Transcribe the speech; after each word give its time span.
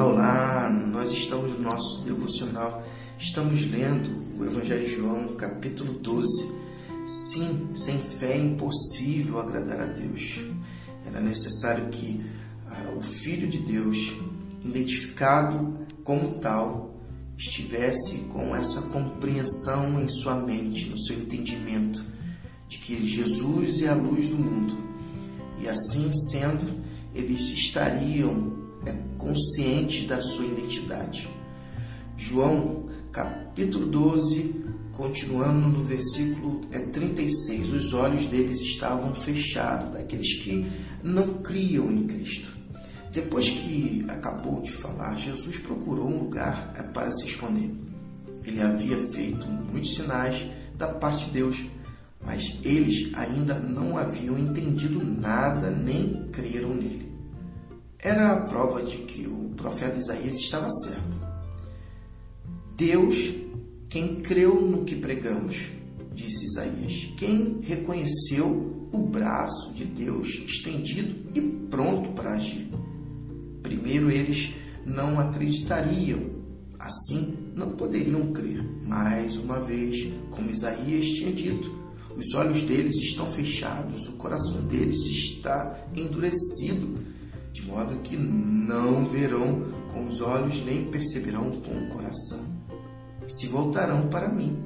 Olá! 0.00 0.70
Nós 0.70 1.10
estamos 1.10 1.58
no 1.58 1.62
nosso 1.62 2.04
devocional, 2.04 2.84
estamos 3.18 3.68
lendo 3.68 4.38
o 4.38 4.44
Evangelho 4.44 4.86
de 4.86 4.94
João, 4.94 5.34
capítulo 5.34 5.94
12. 5.94 6.52
Sim, 7.04 7.70
sem 7.74 7.98
fé 7.98 8.34
é 8.34 8.38
impossível 8.38 9.40
agradar 9.40 9.80
a 9.80 9.86
Deus. 9.86 10.40
Era 11.04 11.20
necessário 11.20 11.88
que 11.88 12.24
ah, 12.70 12.94
o 12.96 13.02
Filho 13.02 13.48
de 13.48 13.58
Deus, 13.58 14.14
identificado 14.64 15.78
como 16.04 16.36
tal, 16.36 16.94
estivesse 17.36 18.18
com 18.32 18.54
essa 18.54 18.82
compreensão 18.82 20.00
em 20.00 20.08
sua 20.08 20.36
mente, 20.36 20.90
no 20.90 20.98
seu 21.00 21.18
entendimento, 21.18 22.04
de 22.68 22.78
que 22.78 23.04
Jesus 23.04 23.82
é 23.82 23.88
a 23.88 23.94
luz 23.94 24.28
do 24.28 24.38
mundo. 24.38 24.76
E 25.60 25.68
assim 25.68 26.12
sendo, 26.12 26.84
eles 27.12 27.40
estariam 27.40 28.67
é 28.88 28.94
consciente 29.16 30.06
da 30.06 30.20
sua 30.20 30.46
identidade. 30.46 31.28
João, 32.16 32.88
capítulo 33.12 33.86
12, 33.86 34.54
continuando 34.92 35.68
no 35.68 35.84
versículo 35.84 36.62
é 36.72 36.80
36, 36.80 37.72
os 37.72 37.92
olhos 37.92 38.26
deles 38.26 38.60
estavam 38.60 39.14
fechados, 39.14 39.92
daqueles 39.92 40.42
que 40.42 40.66
não 41.02 41.34
criam 41.34 41.90
em 41.90 42.06
Cristo. 42.06 42.56
Depois 43.12 43.48
que 43.48 44.04
acabou 44.08 44.60
de 44.60 44.72
falar, 44.72 45.14
Jesus 45.16 45.58
procurou 45.58 46.08
um 46.08 46.18
lugar 46.18 46.74
é, 46.76 46.82
para 46.82 47.10
se 47.12 47.26
esconder. 47.26 47.72
Ele 48.44 48.60
havia 48.60 48.98
feito 49.08 49.46
muitos 49.48 49.94
sinais 49.94 50.46
da 50.76 50.88
parte 50.88 51.26
de 51.26 51.32
Deus, 51.32 51.66
mas 52.24 52.58
eles 52.64 53.12
ainda 53.14 53.54
não 53.54 53.96
haviam 53.96 54.38
entendido 54.38 55.02
nada 55.02 55.70
nem 55.70 56.26
creram 56.32 56.74
nele 56.74 57.07
era 57.98 58.32
a 58.32 58.36
prova 58.36 58.82
de 58.82 58.98
que 58.98 59.26
o 59.26 59.50
profeta 59.56 59.98
Isaías 59.98 60.36
estava 60.36 60.70
certo. 60.70 61.18
Deus, 62.76 63.34
quem 63.88 64.16
creu 64.16 64.60
no 64.60 64.84
que 64.84 64.94
pregamos, 64.94 65.70
disse 66.14 66.46
Isaías, 66.46 67.12
quem 67.16 67.60
reconheceu 67.62 68.88
o 68.92 68.98
braço 68.98 69.72
de 69.74 69.84
Deus 69.84 70.28
estendido 70.46 71.16
e 71.34 71.40
pronto 71.68 72.10
para 72.10 72.34
agir. 72.34 72.68
Primeiro 73.62 74.10
eles 74.10 74.54
não 74.86 75.18
acreditariam, 75.18 76.22
assim 76.78 77.36
não 77.54 77.70
poderiam 77.70 78.32
crer. 78.32 78.62
Mais 78.84 79.36
uma 79.36 79.58
vez, 79.58 80.10
como 80.30 80.50
Isaías 80.50 81.04
tinha 81.06 81.32
dito, 81.32 81.76
os 82.16 82.32
olhos 82.34 82.62
deles 82.62 82.96
estão 82.96 83.26
fechados, 83.26 84.08
o 84.08 84.12
coração 84.12 84.62
deles 84.62 85.04
está 85.06 85.78
endurecido 85.94 86.98
de 87.52 87.62
modo 87.62 88.00
que 88.02 88.16
não 88.16 89.06
verão 89.06 89.62
com 89.92 90.06
os 90.06 90.20
olhos 90.20 90.64
nem 90.64 90.84
perceberão 90.84 91.60
com 91.60 91.72
o 91.72 91.88
coração. 91.88 92.46
Se 93.26 93.46
voltarão 93.48 94.08
para 94.08 94.28
mim, 94.28 94.56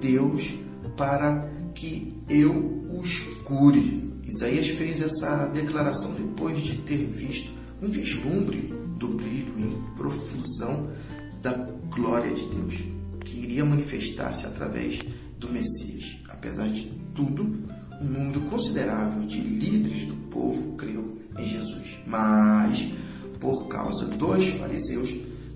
Deus, 0.00 0.54
para 0.96 1.48
que 1.74 2.14
eu 2.28 2.86
os 2.98 3.20
cure. 3.44 4.08
Isaías 4.24 4.68
fez 4.68 5.00
essa 5.00 5.46
declaração 5.46 6.12
depois 6.14 6.60
de 6.60 6.78
ter 6.78 7.04
visto 7.06 7.50
um 7.80 7.88
vislumbre 7.88 8.72
do 8.98 9.08
brilho 9.08 9.54
em 9.58 9.94
profusão 9.94 10.90
da 11.40 11.52
glória 11.88 12.34
de 12.34 12.44
Deus, 12.46 12.74
que 13.24 13.38
iria 13.38 13.64
manifestar-se 13.64 14.46
através 14.46 14.98
do 15.38 15.48
Messias. 15.48 16.16
Apesar 16.28 16.68
de 16.68 16.84
tudo, 17.14 17.64
um 18.00 18.04
número 18.04 18.40
considerável 18.42 19.26
de 19.26 19.40
líderes 19.40 20.06
do 20.06 20.14
povo 20.30 20.76
creu 20.76 21.18
em 21.38 21.46
Jesus. 21.46 21.98
Mas, 22.06 22.92
por 23.40 23.66
causa 23.68 24.06
dos 24.06 24.44
fariseus, 24.48 25.10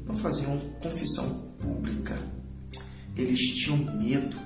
não 0.06 0.14
faziam 0.16 0.58
confissão 0.80 1.28
pública. 1.60 2.18
Eles 3.16 3.40
tinham 3.40 3.78
medo 3.96 4.36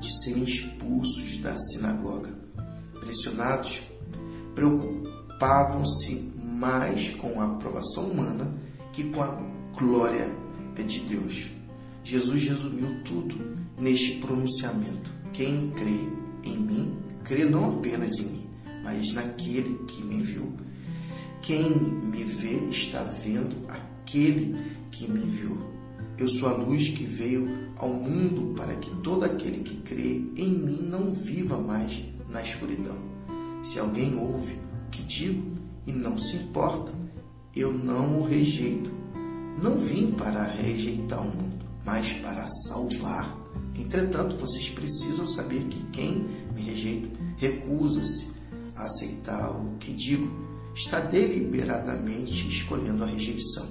de 0.00 0.22
serem 0.22 0.44
expulsos 0.44 1.38
da 1.38 1.54
sinagoga. 1.56 2.30
Pressionados, 3.00 3.82
preocupavam-se 4.54 6.32
mais 6.36 7.10
com 7.10 7.40
a 7.40 7.46
aprovação 7.46 8.10
humana 8.10 8.52
que 8.92 9.04
com 9.04 9.22
a 9.22 9.38
glória 9.76 10.28
de 10.86 11.00
Deus. 11.00 11.50
Jesus 12.04 12.44
resumiu 12.44 13.02
tudo 13.04 13.36
neste 13.78 14.18
pronunciamento: 14.18 15.12
Quem 15.32 15.70
crê 15.70 16.08
em 16.44 16.56
mim, 16.56 16.96
crê 17.24 17.44
não 17.44 17.78
apenas 17.78 18.12
em 18.18 18.26
mim, 18.26 18.46
mas 18.82 19.12
naquele 19.12 19.78
que 19.86 20.02
me 20.02 20.16
enviou. 20.16 20.52
Quem 21.42 21.70
me 21.70 22.22
vê 22.22 22.68
está 22.70 23.02
vendo 23.02 23.66
aquele 23.68 24.56
que 24.92 25.10
me 25.10 25.24
enviou. 25.24 25.58
Eu 26.16 26.28
sou 26.28 26.48
a 26.48 26.52
luz 26.52 26.90
que 26.90 27.02
veio 27.02 27.72
ao 27.76 27.88
mundo 27.88 28.54
para 28.54 28.76
que 28.76 28.88
todo 29.02 29.24
aquele 29.24 29.58
que 29.64 29.78
crê 29.78 30.22
em 30.36 30.48
mim 30.48 30.86
não 30.88 31.12
viva 31.12 31.58
mais 31.58 32.00
na 32.28 32.40
escuridão. 32.42 32.96
Se 33.64 33.80
alguém 33.80 34.16
ouve 34.16 34.52
o 34.86 34.90
que 34.92 35.02
digo 35.02 35.42
e 35.84 35.90
não 35.90 36.16
se 36.16 36.36
importa, 36.36 36.92
eu 37.56 37.72
não 37.72 38.20
o 38.20 38.24
rejeito. 38.24 38.92
Não 39.60 39.80
vim 39.80 40.12
para 40.12 40.44
rejeitar 40.44 41.20
o 41.20 41.24
mundo, 41.24 41.66
mas 41.84 42.12
para 42.12 42.46
salvar. 42.68 43.36
Entretanto, 43.74 44.36
vocês 44.36 44.68
precisam 44.68 45.26
saber 45.26 45.64
que 45.64 45.82
quem 45.90 46.24
me 46.54 46.62
rejeita 46.62 47.08
recusa-se 47.36 48.30
a 48.76 48.84
aceitar 48.84 49.50
o 49.50 49.76
que 49.80 49.92
digo 49.92 50.51
está 50.74 51.00
deliberadamente 51.00 52.48
escolhendo 52.48 53.04
a 53.04 53.06
rejeição. 53.06 53.68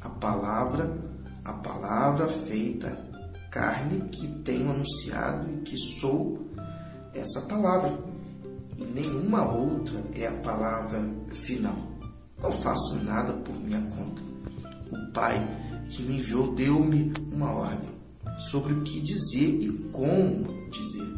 A 0.00 0.08
palavra, 0.08 0.96
a 1.44 1.52
palavra 1.52 2.28
feita 2.28 3.06
carne 3.50 4.08
que 4.10 4.28
tenho 4.42 4.70
anunciado 4.70 5.50
e 5.50 5.62
que 5.62 5.76
sou 5.76 6.46
essa 7.14 7.42
palavra. 7.42 7.98
E 8.76 8.84
nenhuma 8.84 9.50
outra 9.50 9.98
é 10.14 10.26
a 10.26 10.32
palavra 10.32 11.02
final. 11.32 11.76
Não 12.42 12.52
faço 12.52 12.96
nada 13.04 13.32
por 13.32 13.54
minha 13.54 13.80
conta. 13.80 14.22
O 14.92 15.12
Pai 15.12 15.42
que 15.90 16.02
me 16.02 16.18
enviou 16.18 16.54
deu-me 16.54 17.12
uma 17.32 17.50
ordem 17.50 17.88
sobre 18.50 18.74
o 18.74 18.82
que 18.82 19.00
dizer 19.00 19.62
e 19.62 19.72
como 19.92 20.68
dizer. 20.70 21.16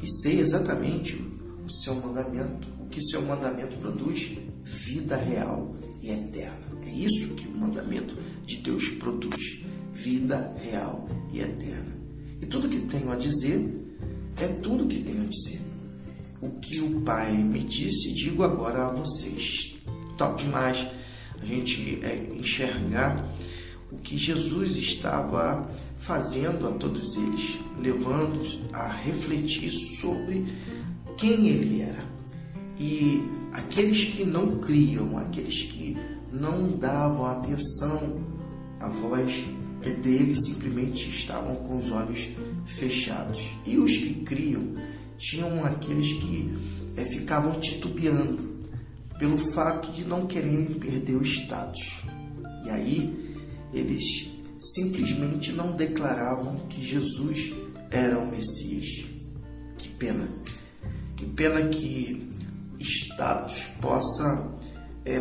E 0.00 0.08
sei 0.08 0.40
exatamente 0.40 1.16
o 1.64 1.70
seu 1.70 1.94
mandamento 1.96 2.75
que 2.96 3.02
seu 3.02 3.20
mandamento 3.20 3.76
produz 3.76 4.38
vida 4.64 5.16
real 5.16 5.76
e 6.00 6.08
eterna. 6.08 6.56
É 6.86 6.90
isso 6.90 7.28
que 7.34 7.46
o 7.46 7.54
mandamento 7.54 8.16
de 8.46 8.56
Deus 8.56 8.88
produz: 8.88 9.62
vida 9.92 10.56
real 10.62 11.06
e 11.30 11.40
eterna. 11.40 11.94
E 12.40 12.46
tudo 12.46 12.70
que 12.70 12.80
tenho 12.80 13.12
a 13.12 13.16
dizer 13.16 13.70
é 14.40 14.46
tudo 14.62 14.86
que 14.86 15.02
tenho 15.02 15.24
a 15.24 15.26
dizer. 15.26 15.60
O 16.40 16.52
que 16.58 16.80
o 16.80 17.02
Pai 17.02 17.36
me 17.36 17.60
disse, 17.64 18.14
digo 18.14 18.42
agora 18.42 18.86
a 18.86 18.92
vocês. 18.92 19.76
Top 20.16 20.42
demais 20.42 20.86
a 21.38 21.44
gente 21.44 22.00
é, 22.02 22.32
enxergar 22.34 23.30
o 23.92 23.98
que 23.98 24.16
Jesus 24.16 24.74
estava 24.74 25.70
fazendo 25.98 26.66
a 26.66 26.72
todos 26.72 27.18
eles, 27.18 27.58
levando-os 27.78 28.58
a 28.72 28.88
refletir 28.88 29.70
sobre 29.70 30.46
quem 31.18 31.48
ele 31.48 31.82
era. 31.82 32.16
E 32.78 33.22
aqueles 33.52 34.04
que 34.04 34.24
não 34.24 34.58
criam, 34.58 35.16
aqueles 35.18 35.62
que 35.64 35.96
não 36.32 36.76
davam 36.76 37.26
atenção 37.26 38.20
à 38.80 38.88
voz 38.88 39.44
dele, 40.02 40.34
simplesmente 40.36 41.08
estavam 41.08 41.56
com 41.56 41.78
os 41.78 41.90
olhos 41.90 42.28
fechados. 42.66 43.40
E 43.64 43.78
os 43.78 43.96
que 43.96 44.14
criam 44.24 44.74
tinham 45.16 45.64
aqueles 45.64 46.12
que 46.12 46.52
é, 46.96 47.04
ficavam 47.04 47.58
titubeando 47.60 48.56
pelo 49.18 49.36
fato 49.36 49.90
de 49.92 50.04
não 50.04 50.26
quererem 50.26 50.66
perder 50.74 51.16
o 51.16 51.24
status. 51.24 52.02
E 52.64 52.70
aí 52.70 53.34
eles 53.72 54.30
simplesmente 54.58 55.52
não 55.52 55.72
declaravam 55.72 56.56
que 56.68 56.84
Jesus 56.84 57.54
era 57.90 58.18
o 58.18 58.30
Messias. 58.30 59.04
Que 59.78 59.88
pena. 59.90 60.28
Que 61.16 61.26
pena 61.26 61.68
que 61.68 62.25
status 62.80 63.62
possa 63.80 64.48
é, 65.04 65.20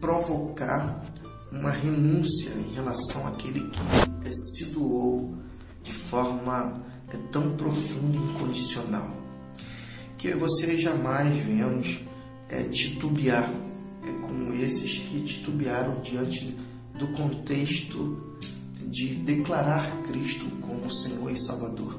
provocar 0.00 1.02
uma 1.50 1.70
renúncia 1.70 2.50
em 2.50 2.74
relação 2.74 3.26
àquele 3.26 3.60
que 3.70 3.80
é, 4.28 4.32
se 4.32 4.66
doou 4.66 5.34
de 5.82 5.92
forma 5.92 6.82
é, 7.08 7.16
tão 7.30 7.54
profunda 7.56 8.16
e 8.16 8.20
incondicional. 8.20 9.10
Que 10.16 10.32
você 10.32 10.78
jamais 10.78 11.36
venhamos 11.38 12.00
é, 12.48 12.62
titubear 12.64 13.50
é, 14.02 14.26
como 14.26 14.54
esses 14.54 14.98
que 14.98 15.22
titubearam 15.22 16.00
diante 16.00 16.56
do 16.98 17.08
contexto 17.08 18.38
de 18.86 19.14
declarar 19.14 19.90
Cristo 20.02 20.46
como 20.60 20.90
Senhor 20.90 21.30
e 21.30 21.36
Salvador, 21.36 21.98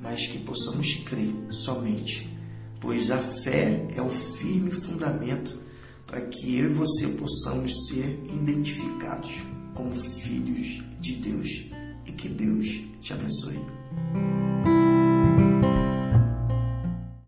mas 0.00 0.26
que 0.26 0.38
possamos 0.38 0.94
crer 0.96 1.34
somente 1.50 2.33
pois 2.84 3.10
a 3.10 3.18
fé 3.18 3.88
é 3.96 4.02
o 4.02 4.10
firme 4.10 4.70
fundamento 4.70 5.58
para 6.06 6.20
que 6.20 6.58
eu 6.58 6.70
e 6.70 6.74
você 6.74 7.08
possamos 7.08 7.72
ser 7.88 8.22
identificados 8.30 9.32
como 9.72 9.96
filhos 9.96 10.84
de 11.00 11.14
Deus 11.14 11.48
e 12.06 12.12
que 12.12 12.28
Deus 12.28 12.68
te 13.00 13.14
abençoe. 13.14 13.58